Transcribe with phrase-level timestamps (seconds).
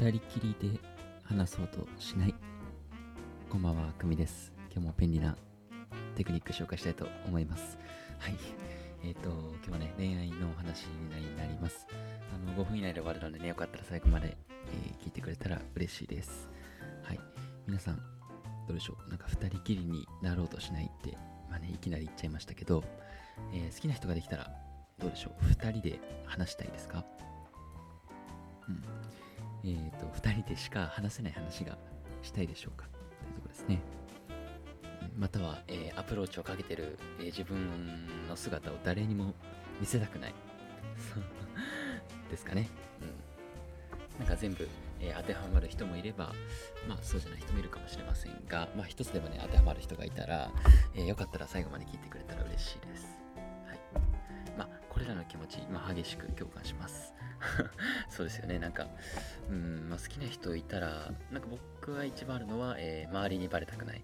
[0.00, 0.80] 二人きりで
[1.22, 2.34] 話そうとしない
[3.48, 4.52] こんばんはくみです。
[4.72, 5.36] 今日も便利な
[6.16, 7.78] テクニック紹介したいと思います。
[8.18, 8.36] はい。
[9.04, 9.30] えっ、ー、と
[9.64, 11.86] 今日はね恋愛のお話になります。
[12.34, 14.36] あの5分以内で終わるのでねよかったら最後まで、
[14.72, 16.48] えー、聞いてくれたら嬉しいです。
[17.04, 17.20] はい。
[17.68, 17.96] 皆さん
[18.66, 19.10] どうでしょう？
[19.10, 21.16] なんか二人きりになろうとしないって
[21.48, 22.82] まあねいきなり言っちゃいましたけど、
[23.52, 24.50] えー、好きな人ができたら
[24.98, 27.04] どうでしょう？2人で話したいですか？
[28.68, 28.82] うん。
[29.64, 31.78] え、ー、と、2人でしか話せない話が
[32.22, 32.86] したいでしょうか？
[32.86, 33.80] というとこですね。
[35.16, 39.32] または、えー、アプローチをかけてる、えー、自分の姿を誰にも
[39.80, 40.34] 見せたくない。
[42.30, 42.68] ですかね。
[43.00, 44.18] うん。
[44.20, 44.68] なんか全部、
[45.00, 46.32] えー、当てはまる人もいれば、
[46.88, 50.50] まあそうじゃない人もいるかもしれませんが、まあ一つでもね、当てはまる人がいたら、
[50.94, 53.23] えよかったら最後まで聞いてくれたら嬉しいです。
[55.44, 57.12] 持ち、まあ、激しく共感します。
[58.08, 58.58] そうですよね。
[58.58, 58.88] なんか、
[59.50, 64.02] うん、まあ、好きな人いたら、なんか僕が一番あるのは、えー、周りにバレたくない。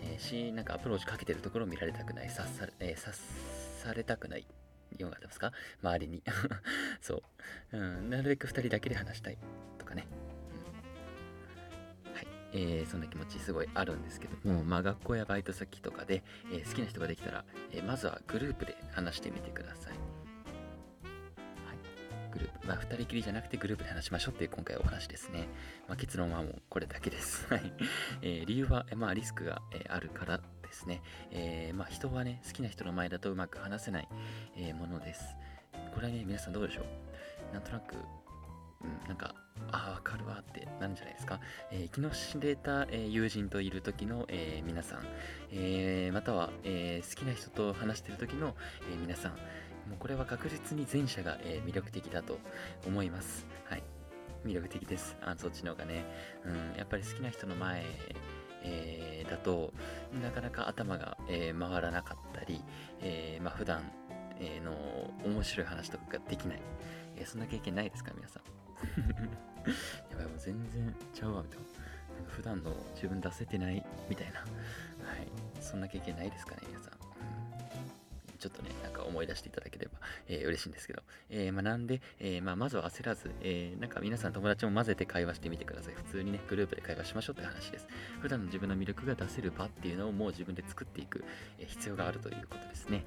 [0.00, 2.28] えー、し、なんかアプローチかけてるところを見られたくない。
[2.28, 3.14] 察さ,、えー、察
[3.82, 4.46] されたくない。
[4.98, 5.52] ようがあってますか？
[5.82, 6.22] 周りに。
[7.02, 7.22] そ
[7.72, 8.08] う、うん。
[8.08, 9.38] なるべく2人だけで話したい。
[9.78, 10.06] とかね。
[12.52, 20.25] えー、そんな気持ちすごいあるんですけども、まあ、学校やバイト先とかで、えー、好きな人ができたら、えー、まずはグループで話してみてください。
[22.36, 25.48] グループ、まあ、2人きりじゃなくてグループで話しましょうっていう今回お話ですね。
[25.88, 27.46] まあ、結論はもうこれだけです。
[27.52, 27.72] はい。
[28.22, 31.00] えー、理由は、まあ、リスクが、あるからですね。
[31.30, 34.08] えー、まあ、人はね、好きな人の前だとうまく話せない、
[34.56, 35.24] えものです。
[35.94, 36.82] これはね、皆さんどうでしょ
[37.50, 37.54] う？
[37.54, 39.34] なんとなく、うん、なんか、
[39.72, 41.40] ああ、わかるわってなるんじゃないですか？
[41.70, 45.06] えー、昨日知れた、えー、友人といる時の、えー、皆さん、
[45.52, 48.54] えまたは、え好きな人と話してる時の、
[48.92, 49.38] え皆さん、
[49.88, 52.38] もうこれは確実に前者が、えー、魅力的だと
[52.86, 53.46] 思います。
[53.64, 53.82] はい。
[54.44, 55.16] 魅力的です。
[55.22, 56.04] あそっちの方がね。
[56.44, 57.84] うん、やっぱり好きな人の前、
[58.62, 59.72] えー、だと、
[60.22, 62.62] なかなか頭が、えー、回らなかったり、
[63.00, 63.82] えー、まあ普段、
[64.38, 64.72] え、の
[65.24, 66.60] 面白い話とかができない。
[67.16, 68.42] え、そんな経験ないですか、皆さん。
[70.10, 71.64] やばい、もう全然ちゃうわ、みたいな。
[72.28, 74.40] 普段の自分出せてないみたいな。
[74.40, 75.28] はい。
[75.60, 77.05] そんな経験ないですかね、皆さん。
[78.36, 79.98] ちょっとね、なんか思い出していただければ、
[80.28, 81.02] えー、嬉しいんですけど。
[81.30, 85.94] えー、まあ、なんで、えー、まあ、まずは焦らず、えー、なんか皆さん友達も混ぜて会話してみてください。
[85.94, 87.86] 普通にね、グループで会話しましょうって話です。
[88.20, 91.24] 普段の自分の魅力が出せる場っていうのをもう自分で作っていく、
[91.58, 93.04] え必要があるということですね。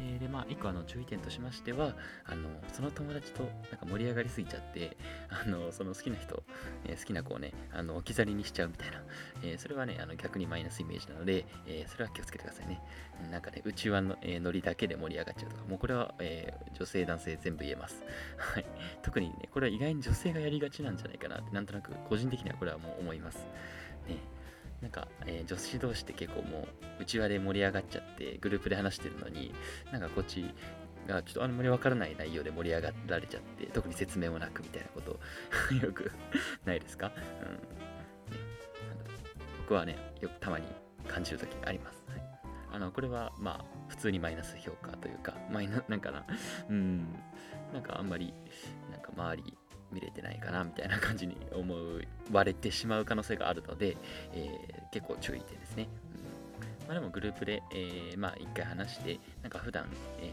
[0.00, 1.94] えー、で、まあ、一個あの注意点としましては、
[2.24, 4.96] あの、その友達となんか盛り上がりすぎちゃって、
[5.28, 6.42] あの、その好きな人、
[6.86, 9.02] えー、好きな子をね、あの、置き去りにしちゃうみたいな、
[9.42, 12.80] えー、それはね、あの逆にマイナスイメージなので、えそれは気をつけてくださいね。
[13.30, 18.02] なんかね、内輪の、えノリだけで盛り上がっちゃうとか、もうこれは、え女性、男性全部言えます。
[18.38, 18.66] はい。
[19.02, 23.46] 特にね、これは意外に女性がやりがちなんじゃないかなって、なんとなく個人的にはこれはもう思います。
[24.08, 24.16] ね。
[24.82, 26.68] なんか、えー、女子同士って結構も
[26.98, 29.54] う、内輪で盛り上がっちゃって、グループで話してるのに、
[29.92, 30.44] なんかこっち
[31.06, 35.18] がちょっとあんまりわからない内容で盛り上がられちゃって、特に説明もなくみたいなこと
[35.84, 36.10] よく
[36.64, 37.12] ないですか？
[37.42, 37.52] うん。
[37.54, 37.60] ね、
[39.58, 40.66] 僕はね、よくたまに
[41.08, 42.02] 感じるときあります。
[42.08, 42.22] はい、
[42.72, 46.24] あの、これは、まあ、普通にマイナス評価というか、マイナ、なんかな、
[46.68, 47.12] うん、
[47.72, 48.32] なんかあんまり、
[48.90, 49.58] なんか周り、
[49.92, 51.74] 見れてないかなみたいな感じに思
[52.32, 53.96] われてしまう可能性があるので、
[54.32, 55.88] えー、結構注意点ですね。
[56.14, 56.40] うん
[56.90, 59.86] まあ、でもグループで、えー、まあ一回話して、なんか普段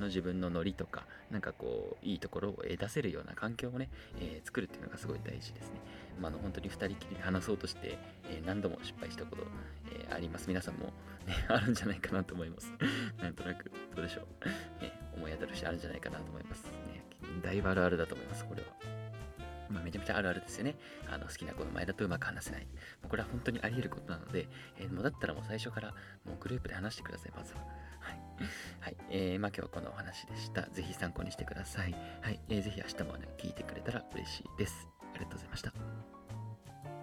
[0.00, 5.78] の自分のノリとか、なんかこう、いいところを出せるような環境をね、えー、作るっていうのがすごい大事ですね。
[6.20, 7.96] まあ、の本当に2人きりで話そうとして、
[8.28, 9.42] え、何度も失敗したこと、
[9.92, 10.48] え、あります。
[10.48, 10.86] 皆さんも、
[11.24, 12.72] ね、 あるんじゃないかなと思います。
[13.22, 14.26] なんとなく、どうでしょ
[14.80, 14.82] う。
[14.82, 16.64] ね、思い当たるしあるんじゃないかなと思います。
[16.64, 17.04] ね、
[17.44, 18.89] だいぶあるあるだと思います、これは。
[19.70, 20.76] まあ、めちゃめちゃあるあるですよね。
[21.08, 22.62] あの好きな子の前だとうまく話せない。
[22.62, 22.68] も
[23.04, 24.48] うこれは本当にあり得ることなので、
[24.78, 25.94] えー、もうだったらもう最初から
[26.24, 27.60] もうグループで話してください、まずは。
[28.00, 28.20] はい。
[28.80, 28.96] はい。
[29.10, 30.62] えー、まあ今日はこのお話でした。
[30.62, 31.92] ぜひ参考にしてください。
[32.22, 32.40] はい。
[32.48, 34.88] えー、ぜひ明日もね、聞いてくれたら嬉しいです。
[35.14, 36.19] ありがとうございました。